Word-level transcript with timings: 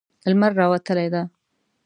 لمر 0.29 0.51
راوتلی 0.59 1.05
ده 1.13 1.21